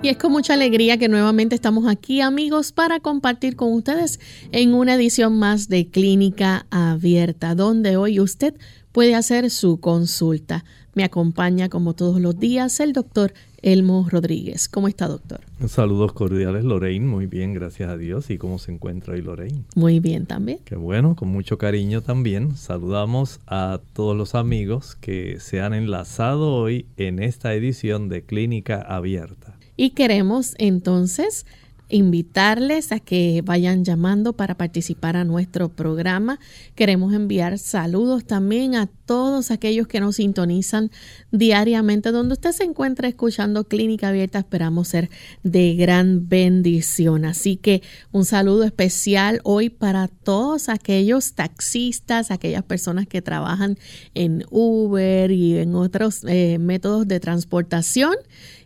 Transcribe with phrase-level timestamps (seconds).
[0.05, 4.21] Y es con mucha alegría que nuevamente estamos aquí amigos para compartir con ustedes
[4.53, 8.55] en una edición más de Clínica Abierta, donde hoy usted
[8.93, 10.67] puede hacer su consulta.
[10.93, 13.33] Me acompaña como todos los días el doctor
[13.63, 14.69] Elmo Rodríguez.
[14.69, 15.41] ¿Cómo está, doctor?
[15.67, 17.07] Saludos cordiales, Lorraine.
[17.07, 18.29] Muy bien, gracias a Dios.
[18.29, 19.65] ¿Y cómo se encuentra hoy, Lorraine?
[19.75, 20.59] Muy bien también.
[20.67, 22.59] Qué bueno, con mucho cariño también.
[22.59, 28.83] Saludamos a todos los amigos que se han enlazado hoy en esta edición de Clínica
[28.83, 29.54] Abierta.
[29.77, 31.47] Y queremos entonces
[31.91, 36.41] invitarles a que vayan llamando para participar a nuestro programa.
[36.75, 40.91] Queremos enviar saludos también a todos aquellos que nos sintonizan
[41.31, 42.11] diariamente.
[42.11, 45.11] Donde usted se encuentra escuchando Clínica Abierta, esperamos ser
[45.43, 47.27] de gran bendición.
[47.27, 47.83] Así que
[48.13, 53.77] un saludo especial hoy para todos aquellos taxistas, aquellas personas que trabajan
[54.15, 58.15] en Uber y en otros eh, métodos de transportación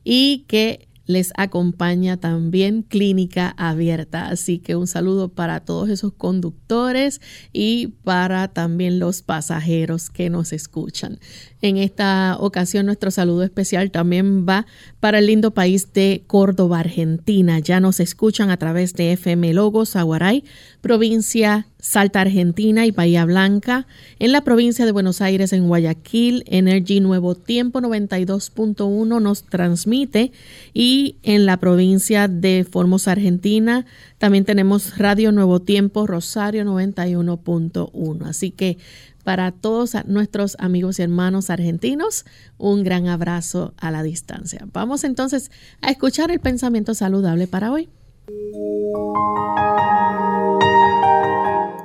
[0.05, 4.29] y que les acompaña también Clínica Abierta.
[4.29, 7.21] Así que un saludo para todos esos conductores
[7.53, 11.19] y para también los pasajeros que nos escuchan.
[11.63, 14.67] En esta ocasión nuestro saludo especial también va
[15.01, 17.59] para el lindo país de Córdoba, Argentina.
[17.59, 20.45] Ya nos escuchan a través de FM Logos, Aguaray,
[20.83, 23.87] provincia Salta, Argentina y Bahía Blanca.
[24.19, 30.33] En la provincia de Buenos Aires, en Guayaquil, Energy Nuevo Tiempo 92.1 nos transmite.
[30.75, 33.87] Y en la provincia de Formosa, Argentina,
[34.19, 38.27] también tenemos Radio Nuevo Tiempo Rosario 91.1.
[38.27, 38.79] Así que
[39.23, 42.25] para todos nuestros amigos y hermanos argentinos,
[42.57, 44.67] un gran abrazo a la distancia.
[44.73, 45.51] Vamos entonces
[45.83, 47.89] a escuchar el pensamiento saludable para hoy.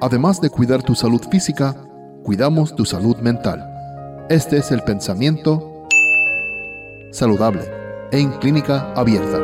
[0.04, 1.74] Además de cuidar tu salud física,
[2.26, 3.66] cuidamos tu salud mental.
[4.30, 5.88] Este es el pensamiento
[7.14, 7.62] saludable
[8.12, 9.40] en clínica abierta.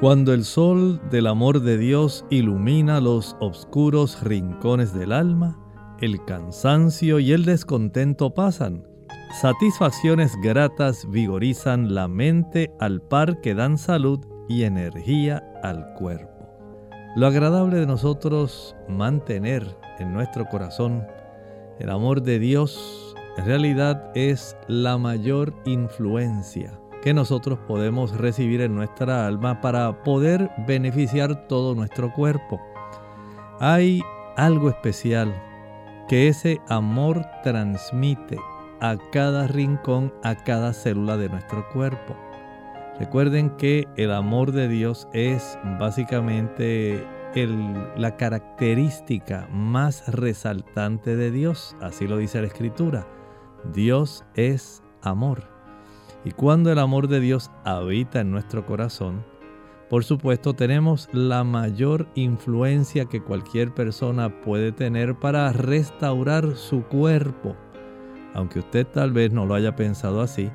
[0.00, 5.56] Cuando el sol del amor de Dios ilumina los oscuros rincones del alma,
[6.00, 8.89] el cansancio y el descontento pasan.
[9.32, 14.18] Satisfacciones gratas vigorizan la mente al par que dan salud
[14.48, 16.48] y energía al cuerpo.
[17.14, 21.06] Lo agradable de nosotros mantener en nuestro corazón
[21.78, 28.74] el amor de Dios en realidad es la mayor influencia que nosotros podemos recibir en
[28.74, 32.60] nuestra alma para poder beneficiar todo nuestro cuerpo.
[33.60, 34.02] Hay
[34.36, 35.32] algo especial
[36.08, 38.36] que ese amor transmite
[38.80, 42.16] a cada rincón, a cada célula de nuestro cuerpo.
[42.98, 47.06] Recuerden que el amor de Dios es básicamente
[47.96, 51.76] la característica más resaltante de Dios.
[51.80, 53.06] Así lo dice la Escritura.
[53.72, 55.44] Dios es amor.
[56.24, 59.24] Y cuando el amor de Dios habita en nuestro corazón,
[59.88, 67.56] por supuesto tenemos la mayor influencia que cualquier persona puede tener para restaurar su cuerpo.
[68.34, 70.50] Aunque usted tal vez no lo haya pensado así,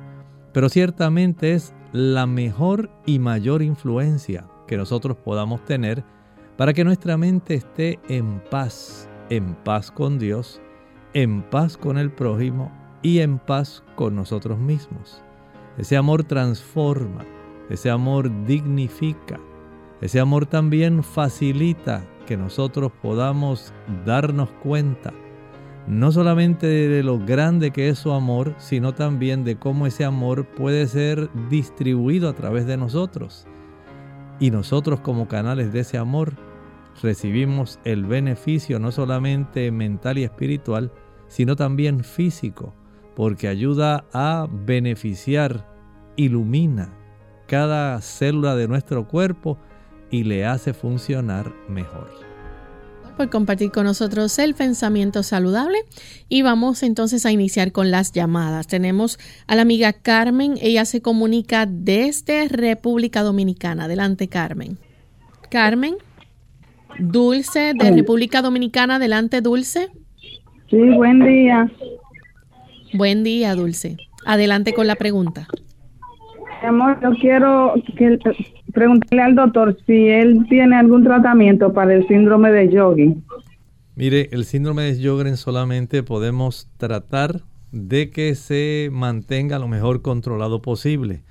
[0.52, 6.04] pero ciertamente es la mejor y mayor influencia que nosotros podamos tener
[6.56, 10.60] para que nuestra mente esté en paz, en paz con Dios,
[11.12, 15.22] en paz con el prójimo y en paz con nosotros mismos.
[15.78, 17.24] Ese amor transforma,
[17.68, 19.38] ese amor dignifica,
[20.00, 23.72] ese amor también facilita que nosotros podamos
[24.04, 25.12] darnos cuenta
[25.86, 30.46] no solamente de lo grande que es su amor, sino también de cómo ese amor
[30.46, 33.46] puede ser distribuido a través de nosotros.
[34.40, 36.34] Y nosotros como canales de ese amor
[37.02, 40.92] recibimos el beneficio no solamente mental y espiritual,
[41.28, 42.74] sino también físico,
[43.14, 45.72] porque ayuda a beneficiar,
[46.16, 46.92] ilumina
[47.46, 49.58] cada célula de nuestro cuerpo
[50.10, 52.35] y le hace funcionar mejor
[53.16, 55.78] por compartir con nosotros el pensamiento saludable.
[56.28, 58.66] Y vamos entonces a iniciar con las llamadas.
[58.66, 63.84] Tenemos a la amiga Carmen, ella se comunica desde República Dominicana.
[63.84, 64.78] Adelante, Carmen.
[65.50, 65.96] Carmen.
[66.98, 68.96] Dulce de República Dominicana.
[68.96, 69.88] Adelante, Dulce.
[70.70, 71.70] Sí, buen día.
[72.94, 73.96] Buen día, Dulce.
[74.24, 75.46] Adelante con la pregunta.
[76.66, 77.74] Amor, yo quiero
[78.72, 83.14] preguntarle al doctor si él tiene algún tratamiento para el síndrome de Yogi.
[83.94, 90.60] Mire, el síndrome de Sjögren solamente podemos tratar de que se mantenga lo mejor controlado
[90.60, 91.22] posible.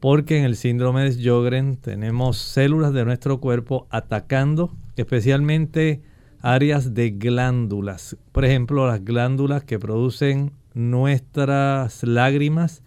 [0.00, 6.02] Porque en el síndrome de Sjögren tenemos células de nuestro cuerpo atacando especialmente
[6.40, 8.16] áreas de glándulas.
[8.32, 12.82] Por ejemplo, las glándulas que producen nuestras lágrimas,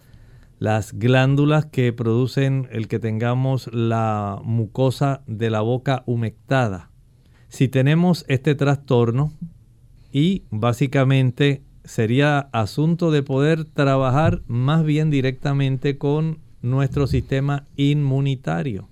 [0.58, 6.90] las glándulas que producen el que tengamos la mucosa de la boca humectada.
[7.48, 9.32] Si tenemos este trastorno
[10.12, 18.88] y básicamente sería asunto de poder trabajar más bien directamente con nuestro sistema inmunitario.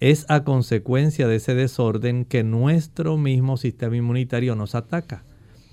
[0.00, 5.24] Es a consecuencia de ese desorden que nuestro mismo sistema inmunitario nos ataca.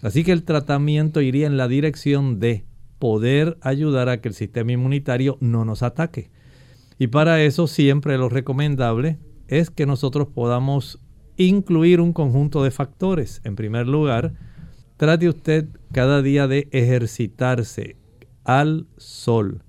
[0.01, 2.63] Así que el tratamiento iría en la dirección de
[3.03, 6.31] poder ayudar a que el sistema inmunitario no nos ataque.
[6.97, 9.19] Y para eso siempre lo recomendable
[9.50, 11.01] es que nosotros podamos
[11.35, 13.41] incluir un conjunto de factores.
[13.44, 14.35] En primer lugar,
[14.95, 17.97] trate usted cada día de ejercitarse
[18.45, 19.63] al sol.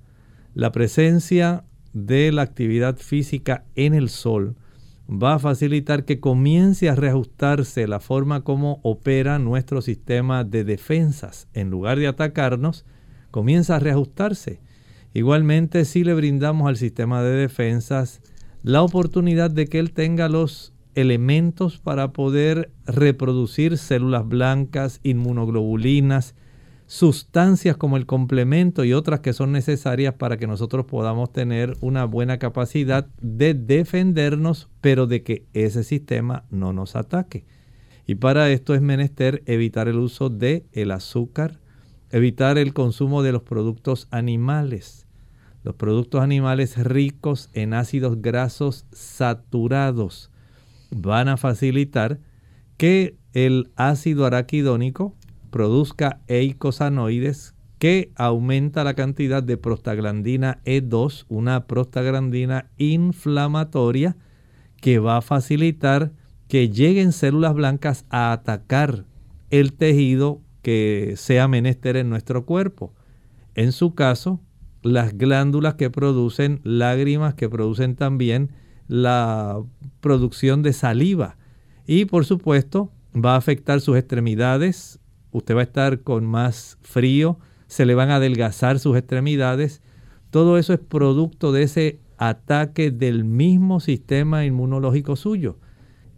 [0.55, 4.55] La presencia de la actividad física en el sol
[5.11, 11.49] va a facilitar que comience a reajustarse la forma como opera nuestro sistema de defensas.
[11.53, 12.87] En lugar de atacarnos,
[13.35, 14.61] comienza a reajustarse.
[15.13, 18.21] Igualmente, si le brindamos al sistema de defensas
[18.63, 26.37] la oportunidad de que él tenga los elementos para poder reproducir células blancas, inmunoglobulinas,
[26.87, 32.05] sustancias como el complemento y otras que son necesarias para que nosotros podamos tener una
[32.05, 37.47] buena capacidad de defendernos, pero de que ese sistema no nos ataque.
[38.07, 41.64] Y para esto es menester evitar el uso de el azúcar,
[42.15, 45.09] Evitar el consumo de los productos animales.
[45.65, 50.31] Los productos animales ricos en ácidos grasos saturados
[50.93, 52.21] van a facilitar
[52.77, 55.17] que el ácido araquidónico
[55.51, 64.17] produzca eicosanoides que aumenta la cantidad de prostaglandina E2, una prostaglandina inflamatoria
[64.81, 66.13] que va a facilitar
[66.47, 69.05] que lleguen células blancas a atacar
[69.51, 72.93] el tejido que sea menester en nuestro cuerpo.
[73.55, 74.41] En su caso,
[74.83, 78.51] las glándulas que producen lágrimas, que producen también
[78.89, 79.63] la
[80.01, 81.37] producción de saliva.
[81.87, 84.99] Y por supuesto, va a afectar sus extremidades.
[85.31, 89.83] Usted va a estar con más frío, se le van a adelgazar sus extremidades.
[90.31, 95.59] Todo eso es producto de ese ataque del mismo sistema inmunológico suyo.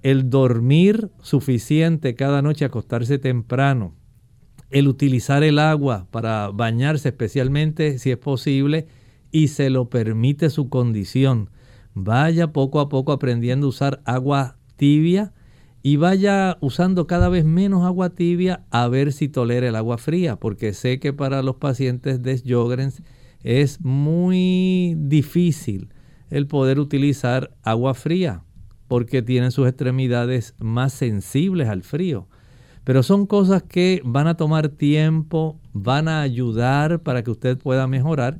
[0.02, 3.94] El dormir suficiente cada noche, acostarse temprano,
[4.70, 8.86] el utilizar el agua para bañarse especialmente si es posible
[9.30, 11.50] y se lo permite su condición.
[11.94, 15.32] Vaya poco a poco aprendiendo a usar agua tibia
[15.82, 20.36] y vaya usando cada vez menos agua tibia a ver si tolera el agua fría,
[20.36, 23.02] porque sé que para los pacientes de Sjogren's
[23.42, 25.90] es muy difícil
[26.28, 28.42] el poder utilizar agua fría,
[28.88, 32.28] porque tienen sus extremidades más sensibles al frío.
[32.86, 37.88] Pero son cosas que van a tomar tiempo, van a ayudar para que usted pueda
[37.88, 38.38] mejorar.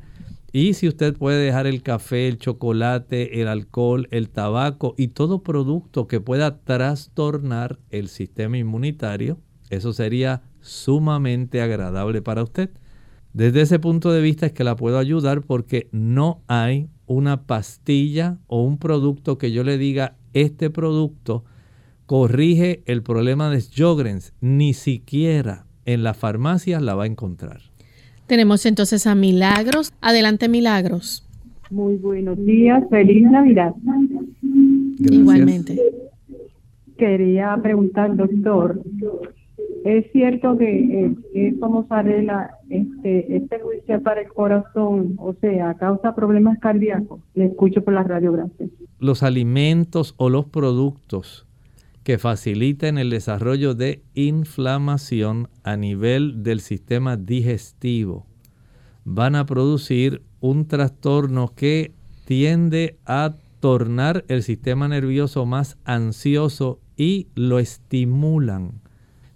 [0.53, 5.43] Y si usted puede dejar el café, el chocolate, el alcohol, el tabaco y todo
[5.43, 12.71] producto que pueda trastornar el sistema inmunitario, eso sería sumamente agradable para usted.
[13.33, 18.39] Desde ese punto de vista es que la puedo ayudar porque no hay una pastilla
[18.47, 21.43] o un producto que yo le diga este producto
[22.07, 27.61] corrige el problema de Sjogren's, ni siquiera en las farmacias la va a encontrar.
[28.27, 29.93] Tenemos entonces a Milagros.
[30.01, 31.25] Adelante, Milagros.
[31.71, 33.73] Muy buenos días, feliz Navidad.
[34.99, 35.79] Igualmente.
[36.97, 38.81] Quería preguntar, doctor,
[39.85, 45.75] ¿es cierto que eh, esto nos arregla este, este juicio para el corazón, o sea,
[45.75, 47.21] causa problemas cardíacos?
[47.35, 48.71] Le escucho por la radio, gracias.
[48.99, 51.46] Los alimentos o los productos
[52.07, 58.29] que faciliten el desarrollo de inflamación a nivel del sistema digestivo.
[59.05, 61.95] Van a producir un trastorno que
[62.25, 68.83] tiende a tornar el sistema nervioso más ansioso y lo estimulan.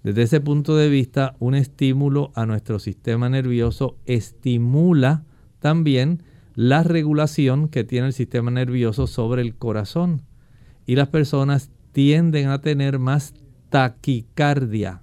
[0.05, 5.25] Desde ese punto de vista, un estímulo a nuestro sistema nervioso estimula
[5.59, 6.23] también
[6.55, 10.23] la regulación que tiene el sistema nervioso sobre el corazón.
[10.87, 13.35] Y las personas tienden a tener más
[13.69, 15.03] taquicardia.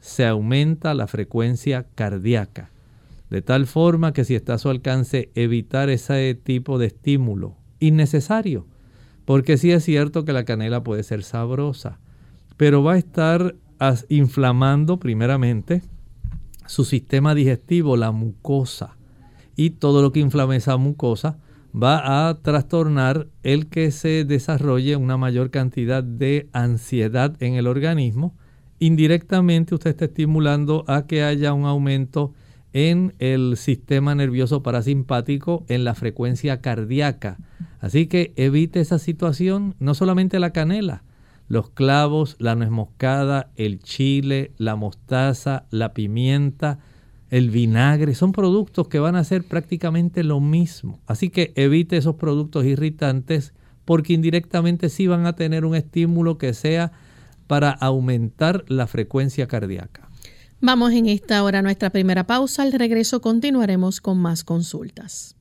[0.00, 2.70] Se aumenta la frecuencia cardíaca.
[3.30, 8.66] De tal forma que si está a su alcance evitar ese tipo de estímulo innecesario.
[9.24, 11.98] Porque sí es cierto que la canela puede ser sabrosa,
[12.56, 13.54] pero va a estar
[14.08, 15.82] inflamando primeramente
[16.66, 18.96] su sistema digestivo, la mucosa.
[19.56, 21.38] Y todo lo que inflame esa mucosa
[21.74, 28.36] va a trastornar el que se desarrolle una mayor cantidad de ansiedad en el organismo.
[28.78, 32.32] Indirectamente usted está estimulando a que haya un aumento
[32.72, 37.38] en el sistema nervioso parasimpático, en la frecuencia cardíaca.
[37.80, 41.04] Así que evite esa situación, no solamente la canela,
[41.48, 46.78] los clavos, la nuez moscada, el chile, la mostaza, la pimienta,
[47.32, 51.00] el vinagre, son productos que van a hacer prácticamente lo mismo.
[51.06, 53.54] Así que evite esos productos irritantes
[53.86, 56.92] porque indirectamente sí van a tener un estímulo que sea
[57.46, 60.10] para aumentar la frecuencia cardíaca.
[60.60, 62.64] Vamos en esta hora a nuestra primera pausa.
[62.64, 65.34] Al regreso continuaremos con más consultas.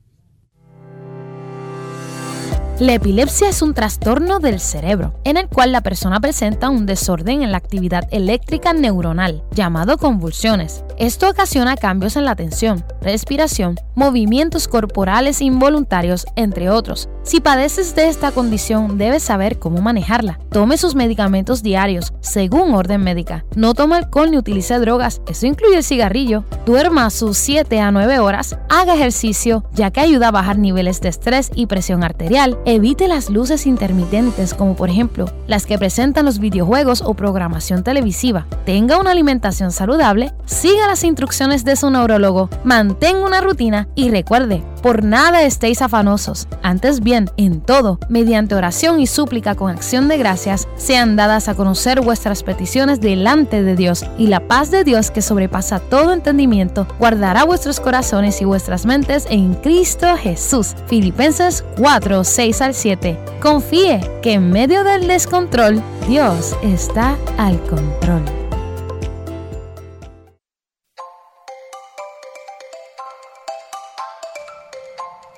[2.82, 7.44] La epilepsia es un trastorno del cerebro, en el cual la persona presenta un desorden
[7.44, 10.84] en la actividad eléctrica neuronal, llamado convulsiones.
[10.98, 17.08] Esto ocasiona cambios en la atención, respiración, movimientos corporales involuntarios, entre otros.
[17.22, 20.40] Si padeces de esta condición, debes saber cómo manejarla.
[20.50, 23.46] Tome sus medicamentos diarios, según orden médica.
[23.56, 26.46] No tome alcohol ni utilice drogas, eso incluye el cigarrillo.
[26.66, 31.10] Duerma sus 7 a 9 horas, haga ejercicio, ya que ayuda a bajar niveles de
[31.10, 36.40] estrés y presión arterial Evite las luces intermitentes como por ejemplo las que presentan los
[36.40, 38.48] videojuegos o programación televisiva.
[38.66, 44.64] Tenga una alimentación saludable, siga las instrucciones de su neurólogo, mantenga una rutina y recuerde,
[44.82, 46.48] por nada estéis afanosos.
[46.64, 51.56] Antes bien, en todo, mediante oración y súplica con acción de gracias, sean dadas a
[51.56, 56.88] conocer vuestras peticiones delante de Dios y la paz de Dios que sobrepasa todo entendimiento
[57.00, 60.74] guardará vuestros corazones y vuestras mentes en Cristo Jesús.
[60.88, 63.18] Filipenses 4, 6 al 7.
[63.42, 68.26] Confíe que en medio del descontrol, Dios está al control.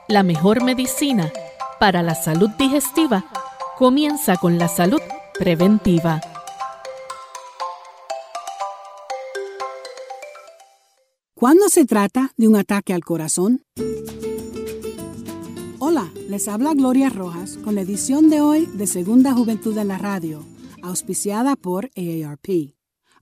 [0.07, 1.31] La mejor medicina
[1.79, 3.25] para la salud digestiva
[3.77, 5.01] comienza con la salud
[5.37, 6.19] preventiva.
[11.35, 13.65] ¿Cuándo se trata de un ataque al corazón?
[15.85, 19.97] Hola, les habla Gloria Rojas con la edición de hoy de Segunda Juventud en la
[19.97, 20.45] Radio,
[20.81, 22.73] auspiciada por AARP.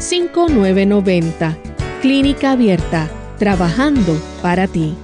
[0.00, 1.56] 787-282-5990.
[2.00, 4.96] Clínica Abierta, trabajando para ti.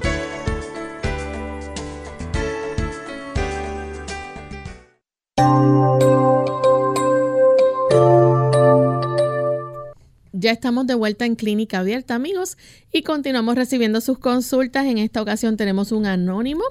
[10.32, 12.56] Ya estamos de vuelta en Clínica Abierta, amigos,
[12.92, 14.86] y continuamos recibiendo sus consultas.
[14.86, 16.62] En esta ocasión tenemos un anónimo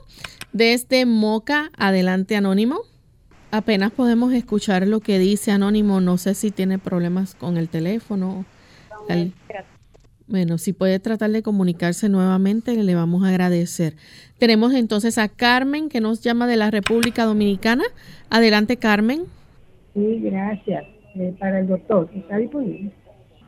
[0.54, 1.72] desde Moca.
[1.78, 2.82] Adelante, anónimo.
[3.56, 6.02] Apenas podemos escuchar lo que dice anónimo.
[6.02, 8.44] No sé si tiene problemas con el teléfono.
[10.28, 13.94] Bueno, si puede tratar de comunicarse nuevamente, le vamos a agradecer.
[14.40, 17.86] Tenemos entonces a Carmen, que nos llama de la República Dominicana.
[18.30, 19.24] Adelante, Carmen.
[19.94, 20.84] Sí, gracias.
[21.16, 22.92] Eh, para el doctor, ¿está disponible?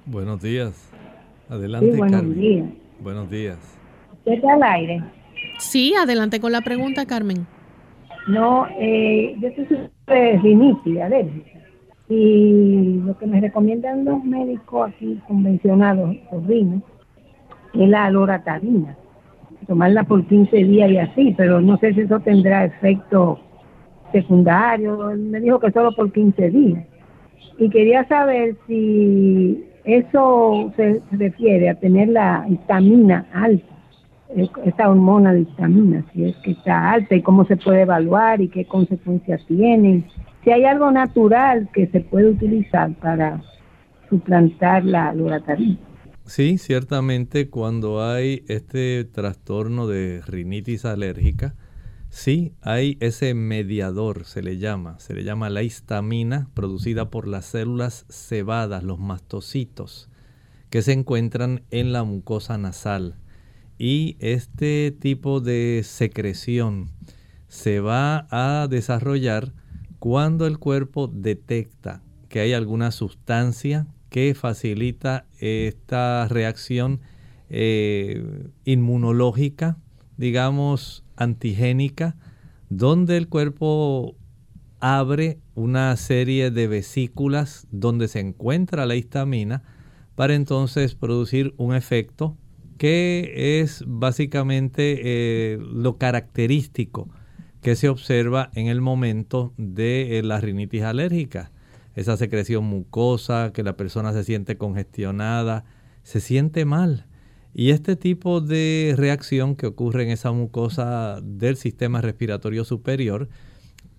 [0.06, 0.90] Buenos días.
[1.50, 2.70] Adelante, sí, buenos Días.
[3.02, 3.58] Buenos días.
[4.24, 5.04] ¿Qué está al aire?
[5.60, 7.46] Sí, adelante con la pregunta, Carmen.
[8.28, 11.60] No, eh, yo soy rinitis, alérgica.
[12.10, 18.96] Y lo que me recomiendan los médicos aquí convencionados, los es la loratadina.
[19.68, 23.40] Tomarla por 15 días y así, pero no sé si eso tendrá efecto
[24.12, 25.12] secundario.
[25.18, 26.86] Me dijo que solo por 15 días.
[27.58, 33.66] Y quería saber si eso se refiere a tener la histamina alta,
[34.36, 38.50] esta hormona de histamina, si es que está alta y cómo se puede evaluar y
[38.50, 40.06] qué consecuencias tiene.
[40.44, 43.42] Si hay algo natural que se puede utilizar para
[44.10, 45.78] suplantar la loratadina.
[46.26, 51.56] Sí, ciertamente cuando hay este trastorno de rinitis alérgica,
[52.10, 57.46] Sí, hay ese mediador, se le llama, se le llama la histamina producida por las
[57.46, 60.10] células cebadas, los mastocitos,
[60.70, 63.16] que se encuentran en la mucosa nasal.
[63.78, 66.90] Y este tipo de secreción
[67.48, 69.54] se va a desarrollar
[70.00, 77.02] cuando el cuerpo detecta que hay alguna sustancia que facilita esta reacción
[77.50, 79.78] eh, inmunológica,
[80.18, 82.16] digamos, antigénica
[82.70, 84.16] donde el cuerpo
[84.80, 89.64] abre una serie de vesículas donde se encuentra la histamina
[90.16, 92.38] para entonces producir un efecto
[92.78, 97.10] que es básicamente eh, lo característico
[97.62, 101.52] que se observa en el momento de eh, la rinitis alérgica.
[101.96, 105.66] Esa secreción mucosa, que la persona se siente congestionada,
[106.04, 107.08] se siente mal.
[107.54, 113.30] Y este tipo de reacción que ocurre en esa mucosa del sistema respiratorio superior,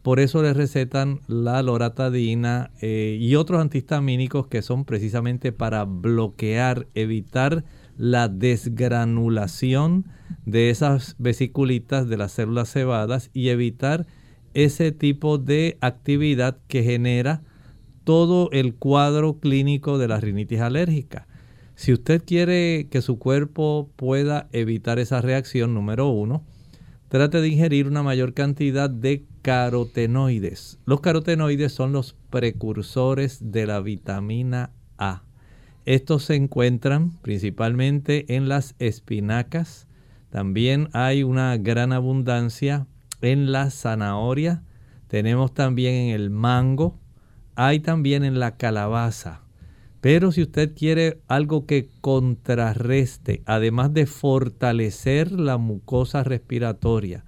[0.02, 6.86] por eso le recetan la loratadina eh, y otros antihistamínicos que son precisamente para bloquear,
[6.94, 7.64] evitar
[7.98, 10.06] la desgranulación
[10.46, 14.06] de esas vesiculitas de las células cebadas y evitar
[14.54, 17.42] ese tipo de actividad que genera
[18.04, 21.26] todo el cuadro clínico de la rinitis alérgica.
[21.74, 26.44] Si usted quiere que su cuerpo pueda evitar esa reacción, número uno,
[27.08, 30.78] trate de ingerir una mayor cantidad de carotenoides.
[30.86, 35.27] Los carotenoides son los precursores de la vitamina A.
[35.88, 39.88] Estos se encuentran principalmente en las espinacas.
[40.28, 42.86] También hay una gran abundancia
[43.22, 44.62] en la zanahoria.
[45.06, 46.98] Tenemos también en el mango.
[47.54, 49.40] Hay también en la calabaza.
[50.02, 57.24] Pero si usted quiere algo que contrarreste, además de fortalecer la mucosa respiratoria,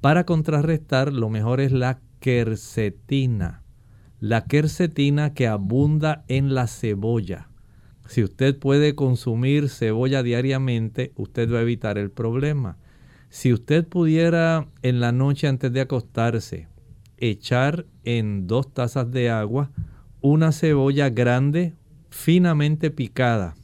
[0.00, 3.64] para contrarrestar lo mejor es la quercetina.
[4.20, 7.48] la quercetina que abunda en la cebolla.
[8.08, 12.78] Si usted puede consumir cebolla diariamente, usted va a evitar el problema.
[13.28, 16.68] Si usted pudiera en la noche antes de acostarse
[17.18, 19.70] echar en dos tazas de agua
[20.20, 21.74] una cebolla grande
[22.10, 23.54] finamente picada,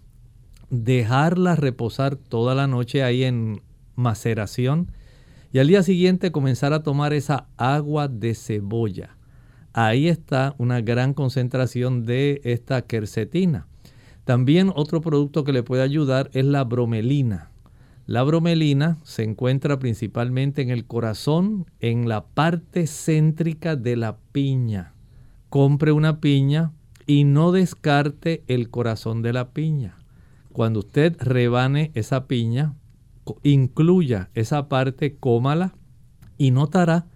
[0.71, 3.63] dejarla reposar toda la noche ahí en
[3.95, 4.91] maceración
[5.53, 9.17] y al día siguiente comenzar a tomar esa agua de cebolla.
[9.75, 13.67] Ahí está una gran concentración de esta quercetina.
[14.25, 17.51] También otro producto que le puede ayudar es la bromelina.
[18.07, 24.95] La bromelina se encuentra principalmente en el corazón, en la parte céntrica de la piña.
[25.49, 26.73] Compre una piña
[27.07, 29.99] y no descarte el corazón de la piña.
[30.53, 32.75] Cuando usted rebane esa piña,
[33.43, 35.75] incluya esa parte, cómala
[36.39, 37.07] y notará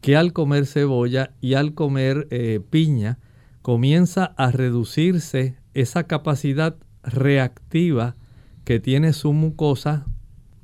[0.00, 3.18] que al comer cebolla y al comer eh, piña
[3.62, 8.16] comienza a reducirse esa capacidad reactiva
[8.64, 10.06] que tiene su mucosa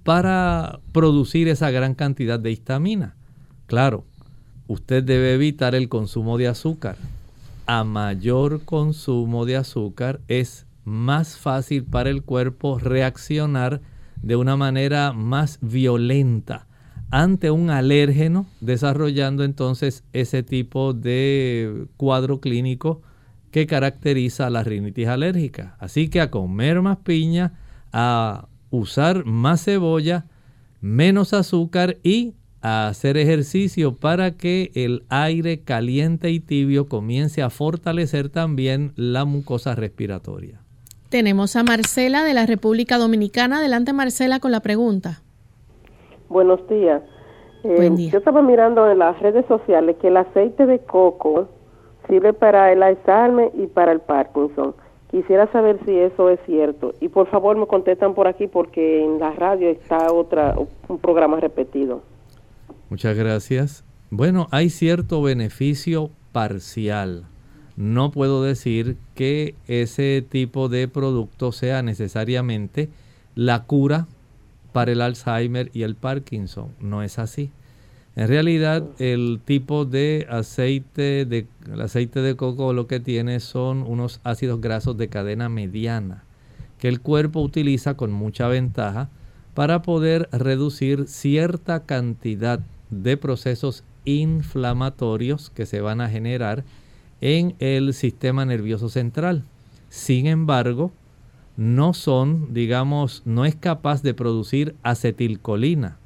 [0.04, 3.16] para producir esa gran cantidad de histamina.
[3.66, 4.04] Claro,
[4.66, 6.96] usted debe evitar el consumo de azúcar.
[7.66, 13.80] A mayor consumo de azúcar es más fácil para el cuerpo reaccionar
[14.22, 16.66] de una manera más violenta
[17.10, 23.02] ante un alérgeno, desarrollando entonces ese tipo de cuadro clínico
[23.50, 25.76] que caracteriza la rinitis alérgica.
[25.78, 27.52] Así que a comer más piña,
[27.92, 30.26] a usar más cebolla,
[30.80, 37.50] menos azúcar y a hacer ejercicio para que el aire caliente y tibio comience a
[37.50, 40.60] fortalecer también la mucosa respiratoria.
[41.08, 43.58] Tenemos a Marcela de la República Dominicana.
[43.58, 45.22] Adelante Marcela con la pregunta.
[46.28, 47.02] Buenos días.
[47.64, 51.48] Eh, yo estaba mirando en las redes sociales que el aceite de coco
[52.08, 54.74] sirve para el Alzheimer y para el Parkinson.
[55.10, 56.94] Quisiera saber si eso es cierto.
[57.00, 60.54] Y por favor me contestan por aquí porque en la radio está otra
[60.88, 62.02] un programa repetido.
[62.88, 63.84] Muchas gracias.
[64.10, 67.24] Bueno, hay cierto beneficio parcial
[67.80, 72.90] no puedo decir que ese tipo de producto sea necesariamente
[73.34, 74.06] la cura
[74.74, 76.74] para el Alzheimer y el Parkinson.
[76.78, 77.50] No es así.
[78.20, 81.46] En realidad, el tipo de aceite de,
[81.82, 86.24] aceite de coco lo que tiene son unos ácidos grasos de cadena mediana
[86.78, 89.08] que el cuerpo utiliza con mucha ventaja
[89.54, 96.62] para poder reducir cierta cantidad de procesos inflamatorios que se van a generar
[97.22, 99.44] en el sistema nervioso central.
[99.88, 100.92] Sin embargo,
[101.56, 105.96] no son, digamos, no es capaz de producir acetilcolina,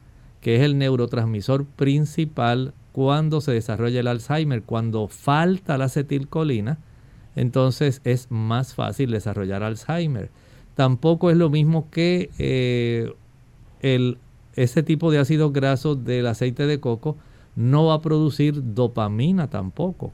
[0.45, 4.63] que es el neurotransmisor principal cuando se desarrolla el Alzheimer.
[4.63, 6.79] Cuando falta la acetilcolina,
[7.35, 10.31] entonces es más fácil desarrollar Alzheimer.
[10.75, 13.13] Tampoco es lo mismo que eh,
[13.81, 14.19] el,
[14.55, 17.17] ese tipo de ácidos grasos del aceite de coco
[17.57, 20.13] no va a producir dopamina tampoco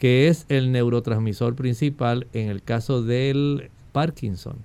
[0.00, 4.56] que es el neurotransmisor principal en el caso del Parkinson.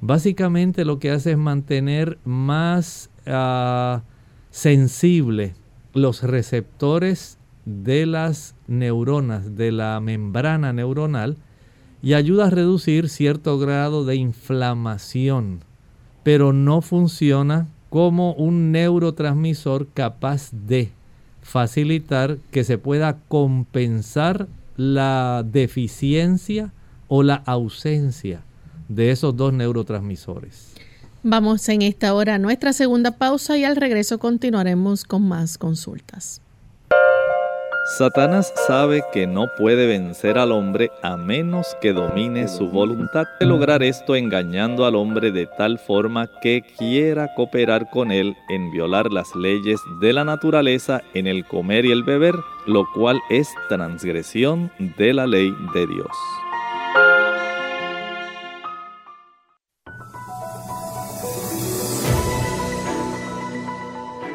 [0.00, 4.02] Básicamente lo que hace es mantener más ah,
[4.50, 5.54] sensible
[5.94, 11.36] los receptores de las neuronas, de la membrana neuronal,
[12.02, 15.60] y ayuda a reducir cierto grado de inflamación,
[16.22, 20.92] pero no funciona como un neurotransmisor capaz de
[21.42, 26.72] facilitar que se pueda compensar la deficiencia
[27.08, 28.42] o la ausencia
[28.88, 30.74] de esos dos neurotransmisores.
[31.22, 36.40] Vamos en esta hora a nuestra segunda pausa y al regreso continuaremos con más consultas.
[37.98, 43.26] Satanás sabe que no puede vencer al hombre a menos que domine su voluntad.
[43.38, 48.70] De lograr esto engañando al hombre de tal forma que quiera cooperar con él en
[48.70, 53.48] violar las leyes de la naturaleza en el comer y el beber, lo cual es
[53.68, 56.16] transgresión de la ley de Dios.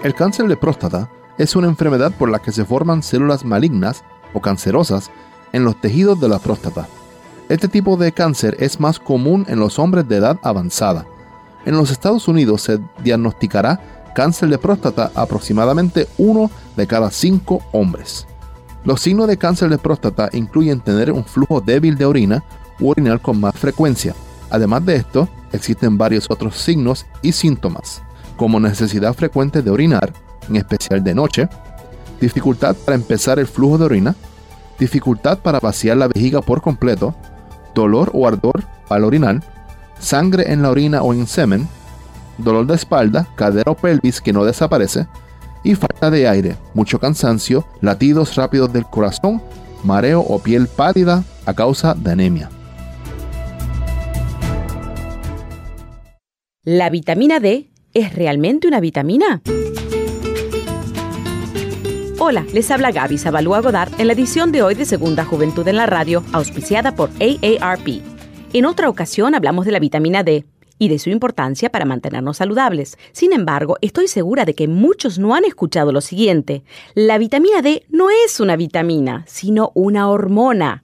[0.06, 4.04] El cáncer de próstata es una enfermedad por la que se forman células malignas
[4.36, 5.10] o cancerosas
[5.52, 6.88] en los tejidos de la próstata.
[7.50, 11.08] Este tipo de cáncer es más común en los hombres de edad avanzada.
[11.66, 18.28] En los Estados Unidos se diagnosticará cáncer de próstata aproximadamente uno de cada cinco hombres.
[18.84, 22.44] Los signos de cáncer de próstata incluyen tener un flujo débil de orina
[22.80, 24.14] u orinar con más frecuencia.
[24.52, 28.04] Además de esto, existen varios otros signos y síntomas,
[28.36, 30.14] como necesidad frecuente de orinar,
[30.50, 31.50] en especial de noche,
[32.20, 34.16] dificultad para empezar el flujo de orina,
[34.80, 37.16] dificultad para vaciar la vejiga por completo,
[37.74, 39.42] dolor o ardor al orinar,
[40.00, 41.68] sangre en la orina o en semen,
[42.38, 45.08] dolor de espalda, cadera o pelvis que no desaparece,
[45.64, 49.42] y falta de aire, mucho cansancio, latidos rápidos del corazón,
[49.84, 52.50] mareo o piel pálida a causa de anemia.
[56.64, 59.42] ¿La vitamina D es realmente una vitamina?
[62.20, 65.78] Hola, les habla Gaby Zabalúa Godard en la edición de hoy de Segunda Juventud en
[65.78, 68.02] la Radio, auspiciada por AARP.
[68.54, 70.46] En otra ocasión hablamos de la vitamina D
[70.78, 72.98] y de su importancia para mantenernos saludables.
[73.14, 76.64] Sin embargo, estoy segura de que muchos no han escuchado lo siguiente.
[76.96, 80.84] La vitamina D no es una vitamina, sino una hormona.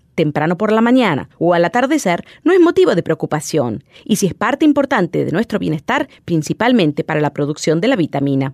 [0.15, 4.33] temprano por la mañana o al atardecer no es motivo de preocupación y si es
[4.33, 8.53] parte importante de nuestro bienestar, principalmente para la producción de la vitamina.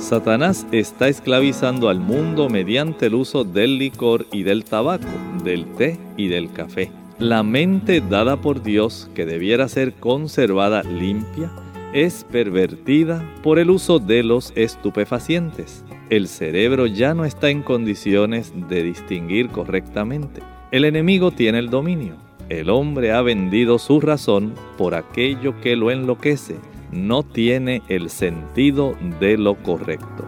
[0.00, 5.08] Satanás está esclavizando al mundo mediante el uso del licor y del tabaco,
[5.42, 6.90] del té y del café.
[7.18, 11.50] La mente dada por Dios, que debiera ser conservada limpia,
[11.92, 15.82] es pervertida por el uso de los estupefacientes.
[16.10, 20.42] El cerebro ya no está en condiciones de distinguir correctamente.
[20.70, 22.14] El enemigo tiene el dominio.
[22.48, 26.56] El hombre ha vendido su razón por aquello que lo enloquece
[26.92, 30.24] no tiene el sentido de lo correcto.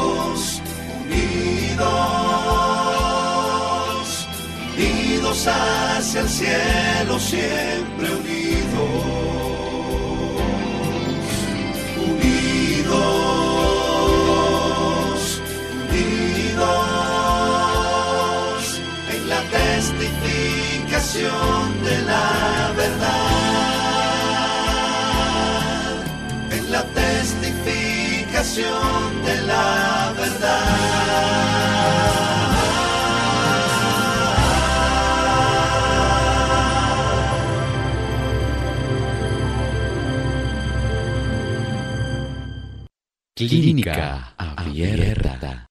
[0.00, 0.62] Unidos,
[1.62, 2.18] unidos,
[4.76, 9.29] unidos hacia el cielo, siempre unidos.
[21.00, 23.08] De la verdad,
[26.52, 30.60] en la testificación de la verdad.
[43.34, 45.66] Clínica Abierta.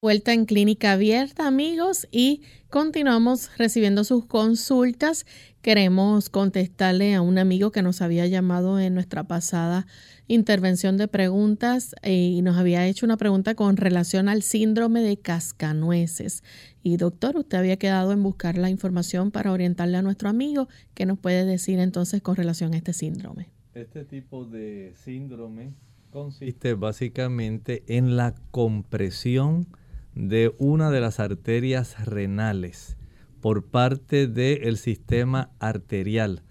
[0.00, 5.26] Vuelta en Clínica Abierta, amigos, y Continuamos recibiendo sus consultas.
[5.60, 9.86] Queremos contestarle a un amigo que nos había llamado en nuestra pasada
[10.26, 15.18] intervención de preguntas eh, y nos había hecho una pregunta con relación al síndrome de
[15.18, 16.44] cascanueces.
[16.82, 20.66] Y doctor, usted había quedado en buscar la información para orientarle a nuestro amigo.
[20.94, 23.50] ¿Qué nos puede decir entonces con relación a este síndrome?
[23.74, 25.74] Este tipo de síndrome
[26.10, 29.66] consiste básicamente en la compresión
[30.14, 32.96] de una de las arterias renales
[33.40, 36.42] por parte del sistema arterial.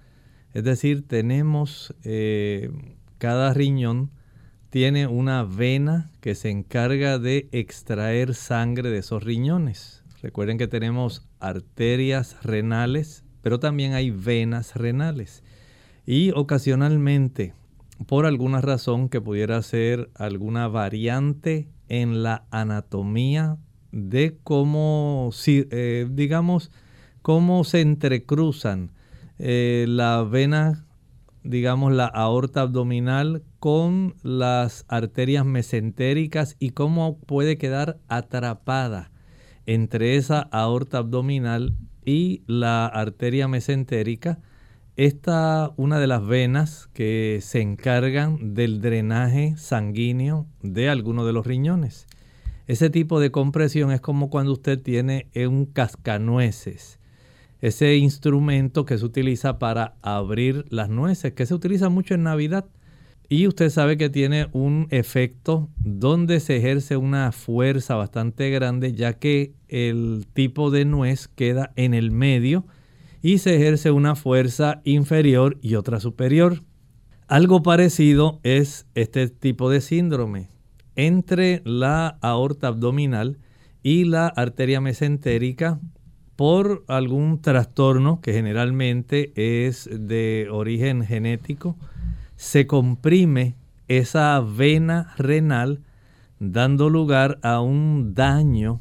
[0.54, 2.70] Es decir, tenemos eh,
[3.18, 4.12] cada riñón
[4.72, 10.02] tiene una vena que se encarga de extraer sangre de esos riñones.
[10.22, 15.44] Recuerden que tenemos arterias renales, pero también hay venas renales.
[16.06, 17.54] Y ocasionalmente,
[18.08, 23.58] por alguna razón que pudiera ser alguna variante en la anatomía
[23.92, 26.72] de cómo, eh, digamos,
[27.22, 28.92] cómo se entrecruzan
[29.40, 30.86] eh, la vena,
[31.44, 39.12] digamos, la aorta abdominal con las arterias mesentéricas y cómo puede quedar atrapada
[39.66, 41.76] entre esa aorta abdominal
[42.06, 44.40] y la arteria mesentérica.
[44.98, 51.48] Esta una de las venas que se encargan del drenaje sanguíneo de alguno de los
[51.48, 52.08] riñones.
[52.68, 57.00] Ese tipo de compresión es como cuando usted tiene un cascanueces,
[57.62, 62.66] ese instrumento que se utiliza para abrir las nueces, que se utiliza mucho en Navidad.
[63.30, 69.14] y usted sabe que tiene un efecto donde se ejerce una fuerza bastante grande ya
[69.14, 72.66] que el tipo de nuez queda en el medio
[73.22, 76.64] y se ejerce una fuerza inferior y otra superior.
[77.28, 80.50] Algo parecido es este tipo de síndrome.
[80.96, 83.38] Entre la aorta abdominal
[83.84, 85.80] y la arteria mesentérica
[86.36, 91.78] por algún trastorno que generalmente es de origen genético,
[92.36, 93.56] se comprime
[93.88, 95.82] esa vena renal
[96.40, 98.80] dando lugar a un daño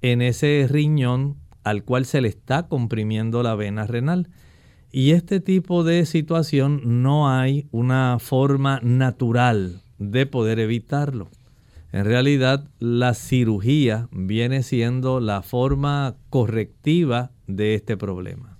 [0.00, 4.28] en ese riñón al cual se le está comprimiendo la vena renal.
[4.90, 11.30] Y este tipo de situación no hay una forma natural de poder evitarlo.
[11.92, 18.58] En realidad, la cirugía viene siendo la forma correctiva de este problema.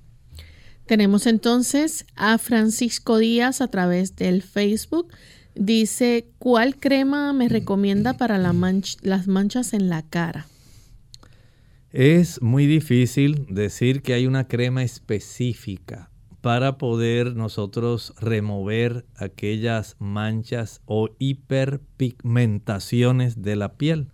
[0.87, 5.09] Tenemos entonces a Francisco Díaz a través del Facebook.
[5.55, 10.47] Dice, ¿cuál crema me recomienda para las manchas en la cara?
[11.93, 20.81] Es muy difícil decir que hay una crema específica para poder nosotros remover aquellas manchas
[20.87, 24.09] o hiperpigmentaciones de la piel.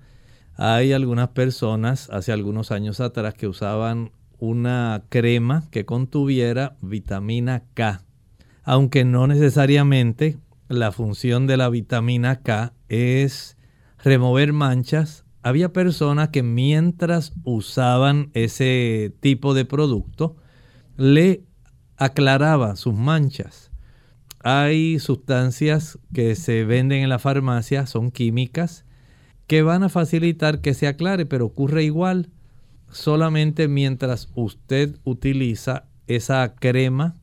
[0.57, 4.11] Hay algunas personas hace algunos años atrás que usaban
[4.41, 8.03] una crema que contuviera vitamina K,
[8.65, 10.37] aunque no necesariamente
[10.67, 13.57] la función de la vitamina K es
[14.03, 15.25] remover manchas.
[15.49, 20.37] Había personas que mientras usaban ese tipo de producto
[20.99, 21.47] le
[21.97, 23.71] aclaraba sus manchas.
[24.45, 28.85] Hay sustancias que se venden en la farmacia, son químicas,
[29.47, 32.29] que van a facilitar que se aclare, pero ocurre igual
[32.91, 37.17] solamente mientras usted utiliza esa crema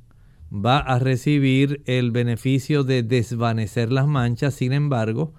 [0.51, 4.55] va a recibir el beneficio de desvanecer las manchas.
[4.55, 5.35] Sin embargo,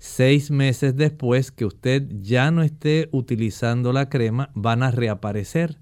[0.00, 5.78] seis meses después que usted ya no esté utilizando la crema, van a reaparecer.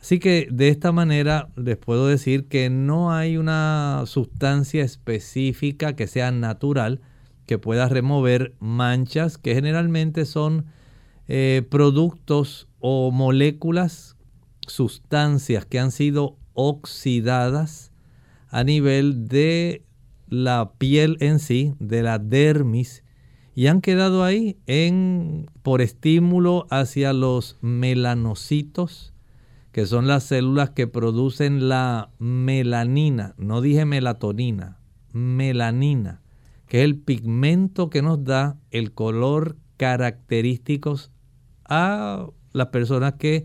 [0.00, 6.06] Así que de esta manera les puedo decir que no hay una sustancia específica que
[6.06, 7.02] sea natural
[7.44, 10.64] que pueda remover manchas que generalmente son
[11.28, 14.16] eh, productos o moléculas,
[14.66, 17.92] sustancias que han sido oxidadas
[18.48, 19.84] a nivel de
[20.28, 23.04] la piel en sí, de la dermis,
[23.60, 29.12] y han quedado ahí en, por estímulo hacia los melanocitos,
[29.70, 34.78] que son las células que producen la melanina, no dije melatonina,
[35.12, 36.22] melanina,
[36.68, 41.10] que es el pigmento que nos da el color característicos
[41.66, 43.44] a las personas que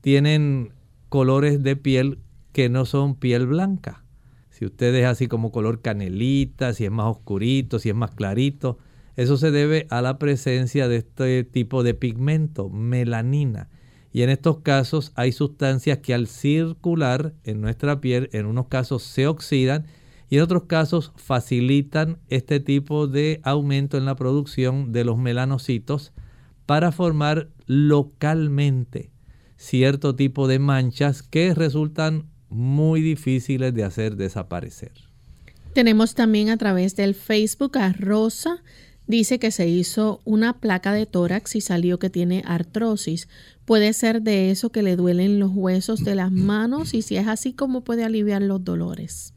[0.00, 0.72] tienen
[1.08, 2.18] colores de piel
[2.50, 4.02] que no son piel blanca.
[4.50, 8.78] Si usted es así como color canelita, si es más oscurito, si es más clarito,
[9.16, 13.68] eso se debe a la presencia de este tipo de pigmento, melanina.
[14.12, 19.02] Y en estos casos hay sustancias que al circular en nuestra piel, en unos casos
[19.02, 19.86] se oxidan
[20.28, 26.12] y en otros casos facilitan este tipo de aumento en la producción de los melanocitos
[26.66, 29.10] para formar localmente
[29.56, 34.92] cierto tipo de manchas que resultan muy difíciles de hacer desaparecer.
[35.72, 38.62] Tenemos también a través del Facebook a Rosa.
[39.06, 43.28] Dice que se hizo una placa de tórax y salió que tiene artrosis.
[43.64, 47.26] Puede ser de eso que le duelen los huesos de las manos y si es
[47.26, 49.34] así, ¿cómo puede aliviar los dolores?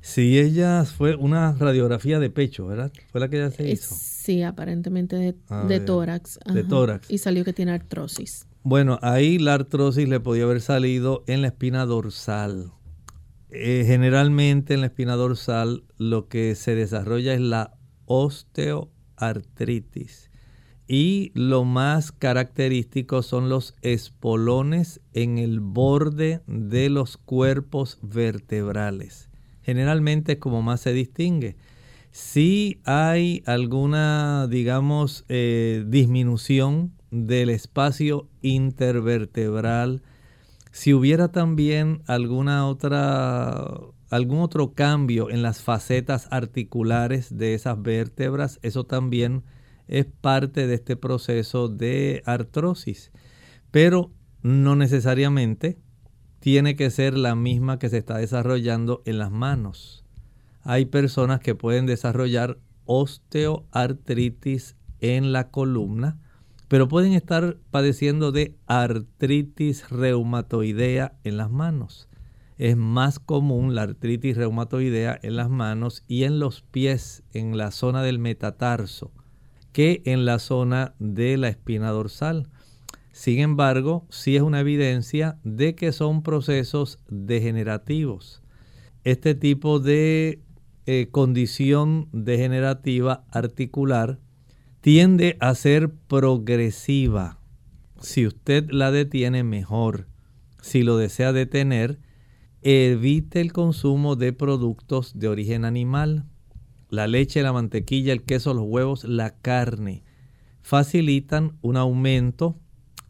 [0.00, 2.92] Si ella fue una radiografía de pecho, ¿verdad?
[3.10, 3.94] Fue la que ella se hizo.
[3.98, 5.32] Sí, aparentemente de,
[5.80, 6.38] tórax.
[6.52, 7.10] De tórax.
[7.10, 8.46] Y salió que tiene artrosis.
[8.62, 12.72] Bueno, ahí la artrosis le podía haber salido en la espina dorsal.
[13.50, 17.76] Eh, generalmente en la espina dorsal lo que se desarrolla es la
[19.16, 20.30] osteoartritis.
[20.88, 29.28] Y lo más característico son los espolones en el borde de los cuerpos vertebrales
[29.66, 31.56] generalmente es como más se distingue.
[32.12, 40.02] Si hay alguna, digamos, eh, disminución del espacio intervertebral,
[40.70, 43.68] si hubiera también alguna otra,
[44.10, 49.44] algún otro cambio en las facetas articulares de esas vértebras, eso también
[49.88, 53.12] es parte de este proceso de artrosis.
[53.70, 55.78] Pero no necesariamente
[56.40, 60.04] tiene que ser la misma que se está desarrollando en las manos.
[60.62, 66.20] Hay personas que pueden desarrollar osteoartritis en la columna,
[66.68, 72.08] pero pueden estar padeciendo de artritis reumatoidea en las manos.
[72.58, 77.70] Es más común la artritis reumatoidea en las manos y en los pies, en la
[77.70, 79.12] zona del metatarso,
[79.72, 82.48] que en la zona de la espina dorsal.
[83.12, 88.42] Sin embargo, sí es una evidencia de que son procesos degenerativos.
[89.04, 90.40] Este tipo de
[90.86, 94.18] eh, condición degenerativa articular
[94.80, 97.38] tiende a ser progresiva.
[98.00, 100.06] Si usted la detiene mejor.
[100.60, 101.98] Si lo desea detener,
[102.68, 106.24] evite el consumo de productos de origen animal.
[106.90, 110.02] La leche, la mantequilla, el queso, los huevos, la carne
[110.62, 112.58] facilitan un aumento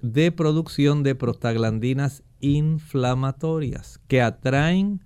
[0.03, 5.03] de producción de prostaglandinas inflamatorias que atraen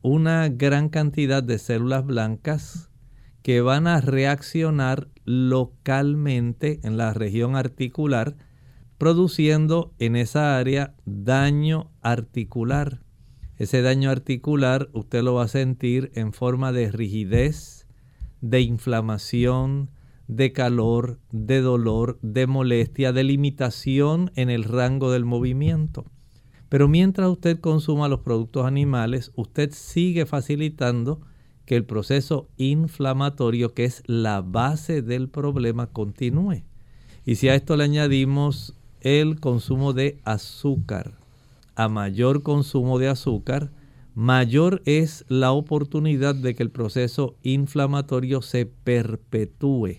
[0.00, 2.88] una gran cantidad de células blancas
[3.42, 8.34] que van a reaccionar localmente en la región articular,
[8.96, 13.02] produciendo en esa área daño articular.
[13.60, 17.86] Ese daño articular usted lo va a sentir en forma de rigidez,
[18.40, 19.90] de inflamación,
[20.28, 26.06] de calor, de dolor, de molestia, de limitación en el rango del movimiento.
[26.70, 31.20] Pero mientras usted consuma los productos animales, usted sigue facilitando
[31.66, 36.62] que el proceso inflamatorio, que es la base del problema, continúe.
[37.26, 41.19] Y si a esto le añadimos el consumo de azúcar,
[41.80, 43.72] a mayor consumo de azúcar,
[44.14, 49.96] mayor es la oportunidad de que el proceso inflamatorio se perpetúe.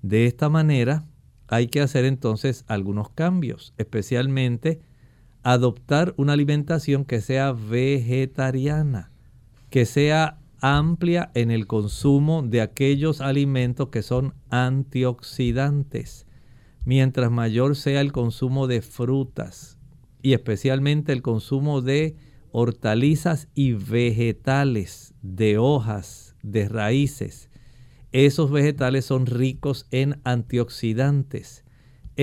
[0.00, 1.04] De esta manera,
[1.46, 4.80] hay que hacer entonces algunos cambios, especialmente
[5.42, 9.12] adoptar una alimentación que sea vegetariana,
[9.68, 16.26] que sea amplia en el consumo de aquellos alimentos que son antioxidantes.
[16.86, 19.76] Mientras mayor sea el consumo de frutas
[20.22, 22.16] y especialmente el consumo de
[22.52, 27.50] hortalizas y vegetales, de hojas, de raíces.
[28.12, 31.64] Esos vegetales son ricos en antioxidantes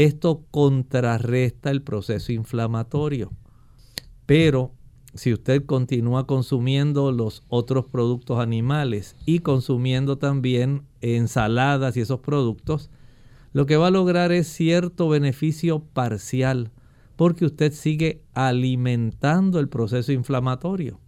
[0.04, 3.32] esto contrarresta el proceso inflamatorio.
[4.28, 4.76] Pero
[5.16, 12.92] si usted continúa consumiendo los otros productos animales y consumiendo también ensaladas y esos productos,
[13.54, 16.70] lo que va a lograr es cierto beneficio parcial,
[17.18, 21.02] porque usted sigue alimentando el proceso inflamatorio.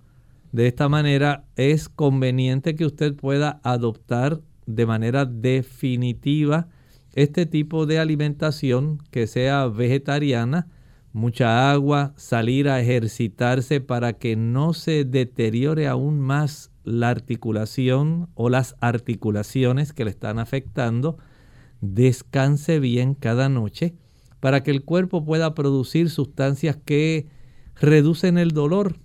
[0.52, 6.68] De esta manera es conveniente que usted pueda adoptar de manera definitiva
[7.14, 10.68] este tipo de alimentación que sea vegetariana,
[11.14, 18.50] mucha agua, salir a ejercitarse para que no se deteriore aún más la articulación o
[18.50, 21.18] las articulaciones que le están afectando,
[21.82, 23.94] descanse bien cada noche
[24.40, 27.28] para que el cuerpo pueda producir sustancias que
[27.76, 28.98] reducen el dolor.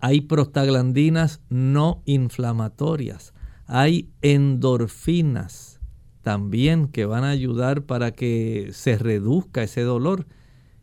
[0.00, 3.32] Hay prostaglandinas no inflamatorias,
[3.66, 5.80] hay endorfinas,
[6.22, 10.26] también que van a ayudar para que se reduzca ese dolor.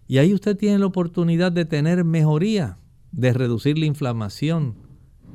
[0.07, 2.77] Y ahí usted tiene la oportunidad de tener mejoría,
[3.11, 4.75] de reducir la inflamación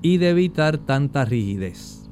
[0.03, 2.07] y de evitar tanta rigidez.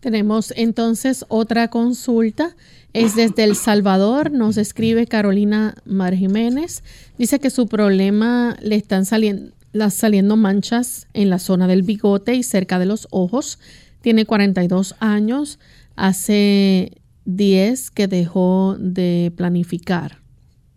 [0.00, 2.56] Tenemos entonces otra consulta.
[2.92, 6.82] Es desde El Salvador, nos escribe Carolina Mar Jiménez.
[7.18, 9.52] Dice que su problema le están saliendo,
[9.90, 13.60] saliendo manchas en la zona del bigote y cerca de los ojos.
[14.00, 15.60] Tiene 42 años
[15.94, 20.18] hace 10 que dejó de planificar.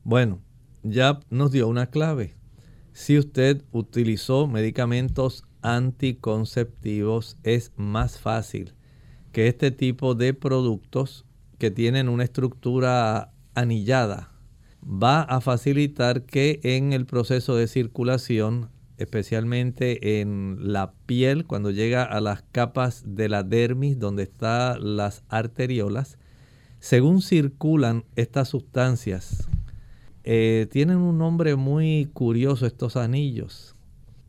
[0.04, 0.40] Bueno,
[0.84, 2.36] ya nos dio una clave.
[2.92, 8.76] Si usted utilizó medicamentos anticonceptivos, es más fácil
[9.32, 11.26] que este tipo de productos
[11.64, 14.32] que tienen una estructura anillada
[14.84, 22.04] va a facilitar que en el proceso de circulación especialmente en la piel, cuando llega
[22.04, 26.18] a las capas de la dermis, donde están las arteriolas,
[26.82, 29.48] según circulan estas sustancias,
[30.26, 33.74] eh, tienen un nombre muy curioso estos anillos.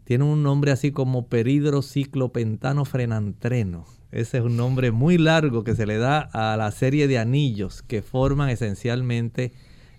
[0.05, 3.87] Tienen un nombre así como peridrociclopentano frenantreno.
[4.15, 7.83] Ese es un nombre muy largo que se le da a la serie de anillos
[7.83, 9.53] que forman esencialmente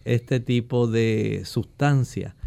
[0.06, 2.38] este tipo de sustancia.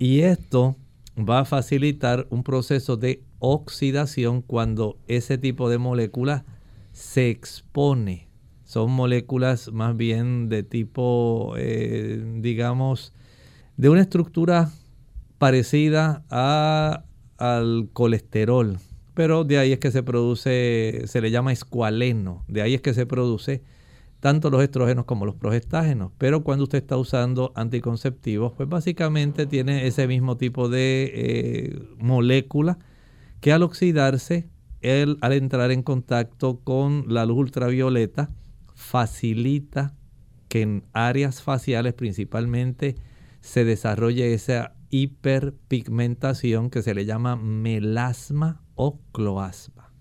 [0.00, 0.74] Y esto
[1.16, 6.44] va a facilitar un proceso de oxidación cuando ese tipo de molécula
[6.90, 8.26] se expone.
[8.64, 13.14] Son moléculas más bien de tipo, eh, digamos,
[13.76, 14.72] de una estructura
[15.38, 17.04] parecida a,
[17.38, 18.80] al colesterol.
[19.14, 22.94] Pero de ahí es que se produce, se le llama escualeno, de ahí es que
[22.94, 23.62] se produce
[24.20, 26.12] tanto los estrógenos como los progestágenos.
[26.16, 32.78] Pero cuando usted está usando anticonceptivos, pues básicamente tiene ese mismo tipo de eh, molécula
[33.40, 34.48] que al oxidarse,
[35.20, 38.30] al entrar en contacto con la luz ultravioleta,
[38.74, 39.94] facilita
[40.48, 42.94] que en áreas faciales principalmente
[43.40, 49.92] se desarrolle esa hiperpigmentación que se le llama melasma o cloasma.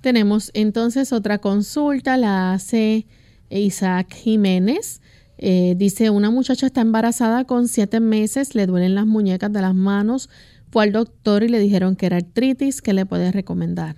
[0.00, 3.06] Tenemos entonces otra consulta, la hace
[3.50, 5.00] Isaac Jiménez.
[5.38, 9.74] Eh, dice, una muchacha está embarazada con siete meses, le duelen las muñecas de las
[9.74, 10.28] manos,
[10.70, 13.96] fue al doctor y le dijeron que era artritis, ¿qué le puede recomendar?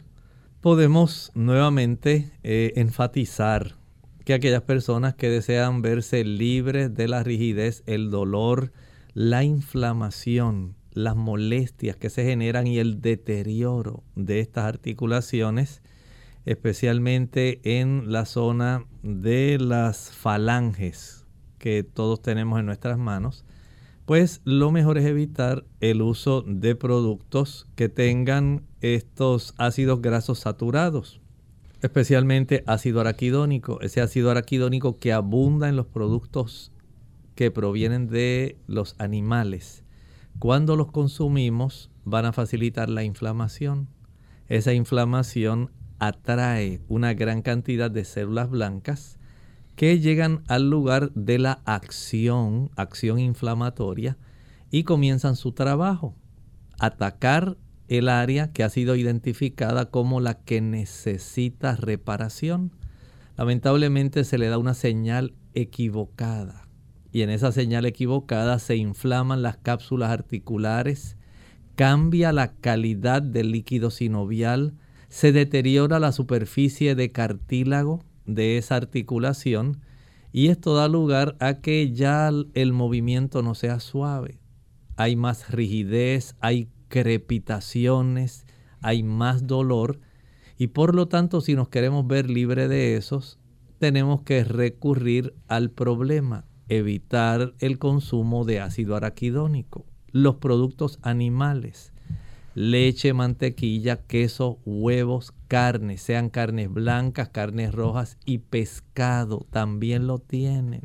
[0.61, 3.77] Podemos nuevamente eh, enfatizar
[4.25, 8.73] que aquellas personas que desean verse libres de la rigidez, el dolor,
[9.15, 15.83] la inflamación, las molestias que se generan y el deterioro de estas articulaciones,
[16.47, 21.27] especialmente en la zona de las falanges
[21.59, 23.45] que todos tenemos en nuestras manos,
[24.07, 31.21] pues lo mejor es evitar el uso de productos que tengan estos ácidos grasos saturados,
[31.81, 36.73] especialmente ácido araquidónico, ese ácido araquidónico que abunda en los productos
[37.37, 39.85] que provienen de los animales.
[40.41, 43.89] Cuando los consumimos van a facilitar la inflamación.
[44.49, 49.19] Esa inflamación atrae una gran cantidad de células blancas
[49.77, 54.17] que llegan al lugar de la acción, acción inflamatoria,
[54.71, 56.15] y comienzan su trabajo,
[56.79, 62.73] atacar el área que ha sido identificada como la que necesita reparación.
[63.37, 66.70] Lamentablemente se le da una señal equivocada
[67.13, 71.17] y en esa señal equivocada se inflaman las cápsulas articulares,
[71.75, 74.75] cambia la calidad del líquido sinovial,
[75.09, 79.81] se deteriora la superficie de cartílago de esa articulación
[80.33, 84.39] y esto da lugar a que ya el movimiento no sea suave.
[84.97, 88.47] Hay más rigidez, hay crepitaciones,
[88.81, 89.99] hay más dolor
[90.59, 93.39] y por lo tanto si nos queremos ver libre de esos,
[93.79, 101.93] tenemos que recurrir al problema, evitar el consumo de ácido araquidónico, los productos animales
[102.55, 110.83] leche, mantequilla, queso, huevos, carnes, sean carnes blancas, carnes rojas y pescado, también lo tienen.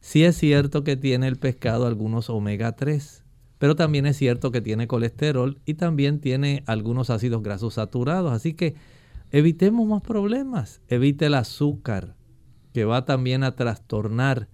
[0.00, 3.24] Sí es cierto que tiene el pescado algunos omega 3,
[3.58, 8.54] pero también es cierto que tiene colesterol y también tiene algunos ácidos grasos saturados, así
[8.54, 8.74] que
[9.30, 12.14] evitemos más problemas, evite el azúcar,
[12.72, 14.48] que va también a trastornar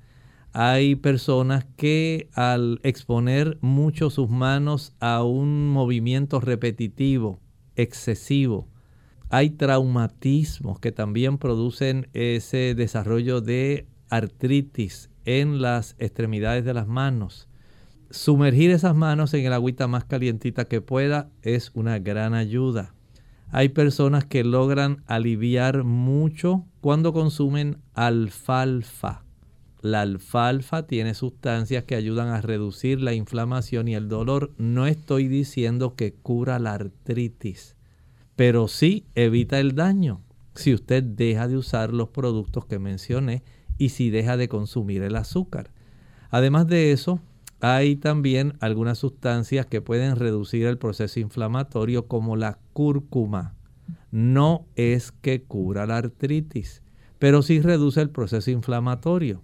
[0.52, 7.40] hay personas que al exponer mucho sus manos a un movimiento repetitivo,
[7.74, 8.68] excesivo,
[9.30, 17.48] hay traumatismos que también producen ese desarrollo de artritis en las extremidades de las manos.
[18.10, 22.94] Sumergir esas manos en el agüita más calientita que pueda es una gran ayuda.
[23.50, 29.24] Hay personas que logran aliviar mucho cuando consumen alfalfa.
[29.82, 34.52] La alfalfa tiene sustancias que ayudan a reducir la inflamación y el dolor.
[34.56, 37.74] No estoy diciendo que cura la artritis,
[38.36, 40.20] pero sí evita el daño
[40.54, 43.42] si usted deja de usar los productos que mencioné
[43.76, 45.72] y si deja de consumir el azúcar.
[46.30, 47.20] Además de eso,
[47.60, 53.56] hay también algunas sustancias que pueden reducir el proceso inflamatorio como la cúrcuma.
[54.12, 56.82] No es que cura la artritis,
[57.18, 59.42] pero sí reduce el proceso inflamatorio.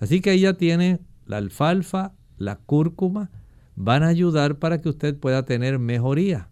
[0.00, 3.30] Así que ella tiene la alfalfa, la cúrcuma,
[3.76, 6.48] van a ayudar para que usted pueda tener mejoría.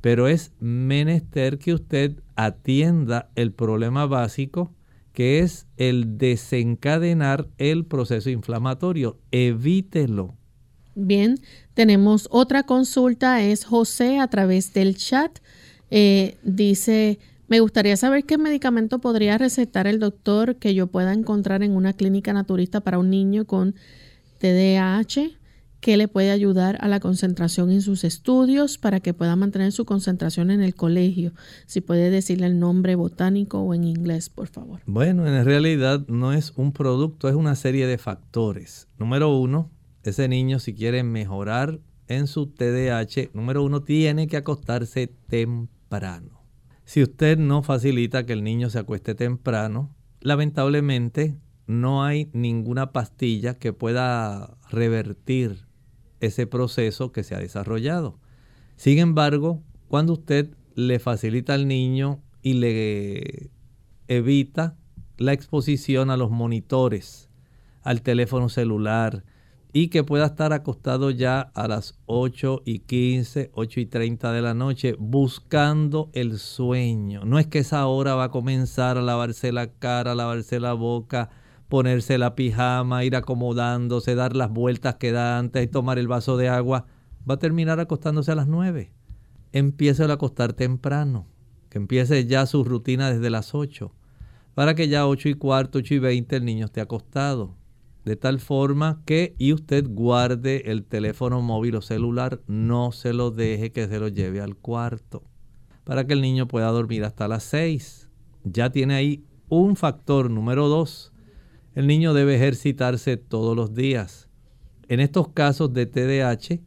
[0.00, 4.72] Pero es menester que usted atienda el problema básico
[5.12, 9.18] que es el desencadenar el proceso inflamatorio.
[9.30, 10.36] Evítelo.
[10.94, 11.38] Bien,
[11.74, 15.38] tenemos otra consulta, es José a través del chat.
[15.90, 17.18] Eh, dice,
[17.52, 21.92] me gustaría saber qué medicamento podría recetar el doctor que yo pueda encontrar en una
[21.92, 23.74] clínica naturista para un niño con
[24.38, 25.32] TDAH
[25.80, 29.84] que le puede ayudar a la concentración en sus estudios para que pueda mantener su
[29.84, 31.34] concentración en el colegio.
[31.66, 34.80] Si puede decirle el nombre botánico o en inglés, por favor.
[34.86, 38.88] Bueno, en realidad no es un producto, es una serie de factores.
[38.98, 39.70] Número uno,
[40.04, 46.41] ese niño si quiere mejorar en su TDAH, número uno, tiene que acostarse temprano.
[46.84, 53.54] Si usted no facilita que el niño se acueste temprano, lamentablemente no hay ninguna pastilla
[53.54, 55.66] que pueda revertir
[56.20, 58.18] ese proceso que se ha desarrollado.
[58.76, 63.50] Sin embargo, cuando usted le facilita al niño y le
[64.08, 64.76] evita
[65.18, 67.28] la exposición a los monitores,
[67.82, 69.24] al teléfono celular
[69.72, 74.42] y que pueda estar acostado ya a las 8 y 15, 8 y 30 de
[74.42, 77.24] la noche buscando el sueño.
[77.24, 80.74] No es que esa hora va a comenzar a lavarse la cara, a lavarse la
[80.74, 81.30] boca,
[81.68, 86.50] ponerse la pijama, ir acomodándose, dar las vueltas que da antes tomar el vaso de
[86.50, 86.84] agua.
[87.28, 88.92] Va a terminar acostándose a las 9.
[89.52, 91.26] Empiece a acostar temprano,
[91.70, 93.90] que empiece ya su rutina desde las 8,
[94.54, 97.61] para que ya 8 y cuarto, 8 y 20 el niño esté acostado
[98.04, 103.30] de tal forma que y usted guarde el teléfono móvil o celular, no se lo
[103.30, 105.22] deje que se lo lleve al cuarto,
[105.84, 108.10] para que el niño pueda dormir hasta las 6.
[108.44, 111.12] Ya tiene ahí un factor número 2.
[111.74, 114.28] El niño debe ejercitarse todos los días.
[114.88, 116.60] En estos casos de TDAH,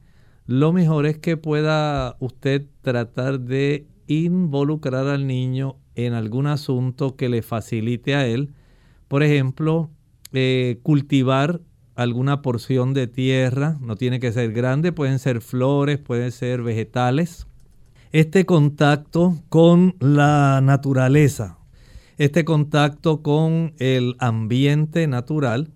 [0.48, 7.30] lo mejor es que pueda usted tratar de involucrar al niño en algún asunto que
[7.30, 8.54] le facilite a él.
[9.08, 9.90] Por ejemplo,
[10.36, 11.62] eh, cultivar
[11.96, 17.48] alguna porción de tierra, no tiene que ser grande, pueden ser flores, pueden ser vegetales.
[18.12, 21.58] Este contacto con la naturaleza,
[22.18, 25.72] este contacto con el ambiente natural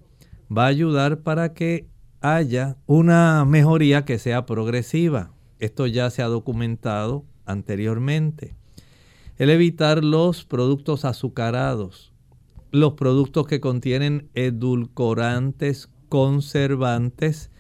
[0.56, 1.88] va a ayudar para que
[2.22, 5.32] haya una mejoría que sea progresiva.
[5.60, 8.56] Esto ya se ha documentado anteriormente.
[9.38, 12.14] El evitar los productos azucarados,
[12.72, 17.52] los productos que contienen edulcorantes, conservantes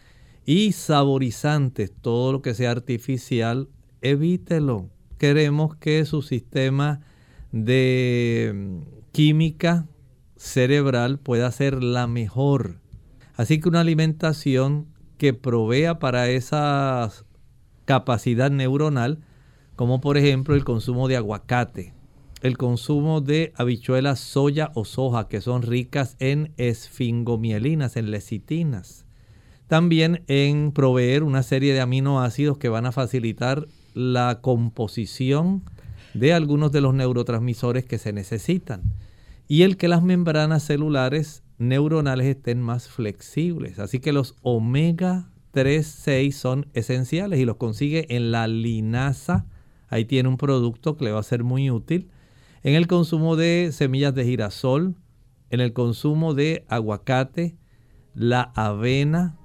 [0.45, 3.69] y saborizantes, todo lo que sea artificial,
[4.01, 4.89] evítelo.
[5.17, 7.01] Queremos que su sistema
[7.51, 8.77] de mm,
[9.11, 9.87] química
[10.35, 12.79] cerebral pueda ser la mejor.
[13.35, 14.87] Así que una alimentación
[15.17, 17.09] que provea para esa
[17.85, 19.19] capacidad neuronal,
[19.75, 21.93] como por ejemplo el consumo de aguacate,
[22.41, 29.05] el consumo de habichuelas soya o soja que son ricas en esfingomielinas, en lecitinas.
[29.67, 35.63] También en proveer una serie de aminoácidos que van a facilitar la composición
[36.13, 38.81] de algunos de los neurotransmisores que se necesitan.
[39.47, 43.79] Y el que las membranas celulares neuronales estén más flexibles.
[43.79, 49.45] Así que los omega 3, 6 son esenciales y los consigue en la linaza.
[49.89, 52.09] Ahí tiene un producto que le va a ser muy útil
[52.63, 54.95] en el consumo de semillas de girasol,
[55.49, 57.57] en el consumo de aguacate,
[58.13, 59.37] la avena,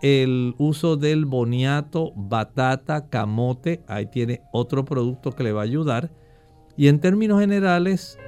[0.00, 6.12] el uso del boniato, batata, camote, ahí tiene otro producto que le va a ayudar.
[6.76, 8.18] Y en términos generales,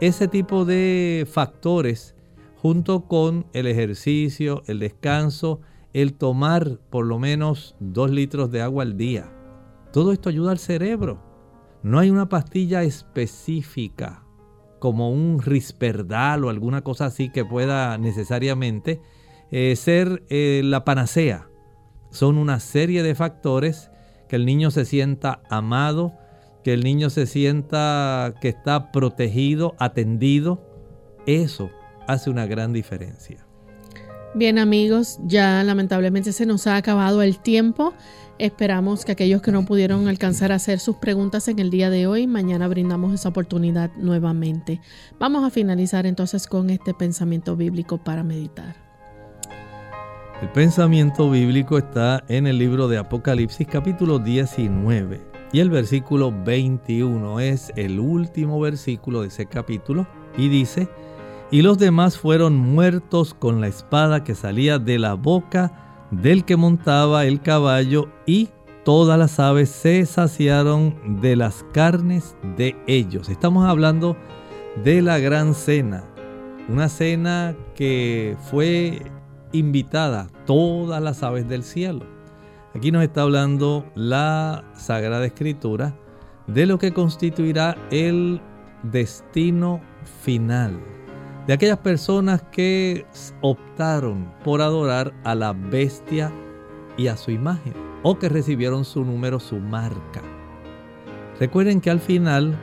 [0.00, 2.14] ese tipo de factores,
[2.56, 5.60] junto con el ejercicio, el descanso,
[5.92, 9.30] el tomar por lo menos dos litros de agua al día,
[9.92, 11.27] todo esto ayuda al cerebro.
[11.82, 14.24] No hay una pastilla específica
[14.78, 19.00] como un risperdal o alguna cosa así que pueda necesariamente
[19.50, 21.48] eh, ser eh, la panacea.
[22.10, 23.90] Son una serie de factores
[24.28, 26.12] que el niño se sienta amado,
[26.64, 30.62] que el niño se sienta que está protegido, atendido.
[31.26, 31.70] Eso
[32.06, 33.46] hace una gran diferencia.
[34.34, 37.94] Bien amigos, ya lamentablemente se nos ha acabado el tiempo.
[38.38, 42.06] Esperamos que aquellos que no pudieron alcanzar a hacer sus preguntas en el día de
[42.06, 44.80] hoy, mañana brindamos esa oportunidad nuevamente.
[45.18, 48.76] Vamos a finalizar entonces con este pensamiento bíblico para meditar.
[50.40, 55.20] El pensamiento bíblico está en el libro de Apocalipsis capítulo 19
[55.52, 60.88] y el versículo 21 es el último versículo de ese capítulo y dice,
[61.50, 66.56] y los demás fueron muertos con la espada que salía de la boca del que
[66.56, 68.48] montaba el caballo y
[68.84, 73.28] todas las aves se saciaron de las carnes de ellos.
[73.28, 74.16] Estamos hablando
[74.82, 76.04] de la gran cena,
[76.68, 79.02] una cena que fue
[79.52, 82.04] invitada todas las aves del cielo.
[82.74, 85.94] Aquí nos está hablando la Sagrada Escritura
[86.46, 88.40] de lo que constituirá el
[88.82, 89.80] destino
[90.22, 90.97] final
[91.48, 93.06] de aquellas personas que
[93.40, 96.30] optaron por adorar a la bestia
[96.98, 97.72] y a su imagen,
[98.02, 100.20] o que recibieron su número, su marca.
[101.40, 102.54] Recuerden que al final,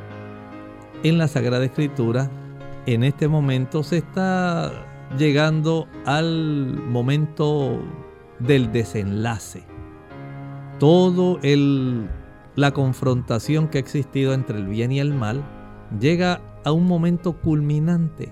[1.02, 2.30] en la Sagrada Escritura,
[2.86, 4.72] en este momento se está
[5.18, 7.82] llegando al momento
[8.38, 9.64] del desenlace.
[10.78, 12.08] Todo el
[12.54, 15.44] la confrontación que ha existido entre el bien y el mal
[16.00, 18.32] llega a un momento culminante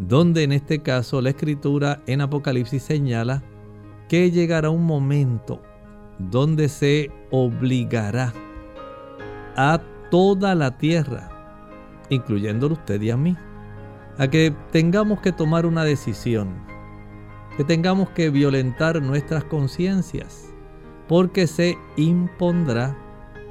[0.00, 3.42] donde en este caso la escritura en Apocalipsis señala
[4.08, 5.60] que llegará un momento
[6.18, 8.32] donde se obligará
[9.56, 9.80] a
[10.10, 11.28] toda la tierra,
[12.08, 13.36] incluyéndolo usted y a mí,
[14.18, 16.48] a que tengamos que tomar una decisión,
[17.56, 20.52] que tengamos que violentar nuestras conciencias,
[21.08, 22.96] porque se impondrá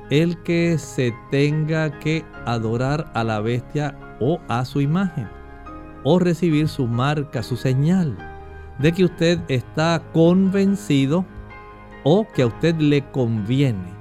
[0.10, 5.39] el que se tenga que adorar a la bestia o a su imagen,
[6.04, 8.18] o recibir su marca, su señal,
[8.80, 11.26] de que usted está convencido
[12.04, 13.94] o que a usted le conviene.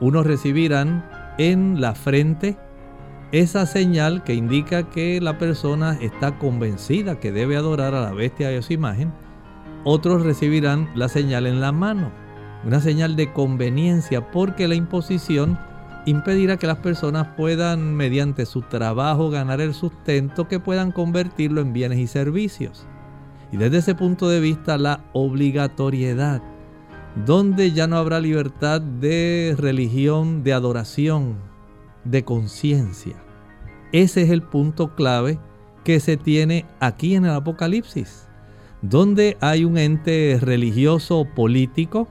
[0.00, 1.04] Unos recibirán
[1.38, 2.56] en la frente
[3.32, 8.52] esa señal que indica que la persona está convencida que debe adorar a la bestia
[8.52, 9.12] y a su imagen.
[9.84, 12.12] Otros recibirán la señal en la mano,
[12.64, 15.58] una señal de conveniencia porque la imposición
[16.06, 21.72] impedirá que las personas puedan mediante su trabajo ganar el sustento que puedan convertirlo en
[21.72, 22.86] bienes y servicios.
[23.52, 26.42] Y desde ese punto de vista la obligatoriedad,
[27.24, 31.36] donde ya no habrá libertad de religión, de adoración,
[32.04, 33.14] de conciencia.
[33.92, 35.38] Ese es el punto clave
[35.84, 38.26] que se tiene aquí en el Apocalipsis,
[38.82, 42.08] donde hay un ente religioso político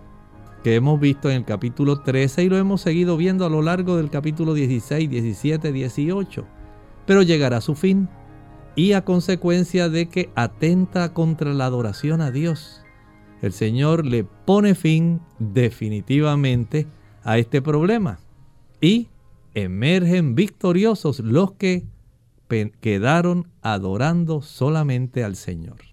[0.63, 3.97] que hemos visto en el capítulo 13 y lo hemos seguido viendo a lo largo
[3.97, 6.45] del capítulo 16, 17, 18.
[7.05, 8.07] Pero llegará a su fin
[8.75, 12.81] y a consecuencia de que atenta contra la adoración a Dios.
[13.41, 16.87] El Señor le pone fin definitivamente
[17.23, 18.19] a este problema
[18.79, 19.09] y
[19.53, 21.83] emergen victoriosos los que
[22.79, 25.92] quedaron adorando solamente al Señor.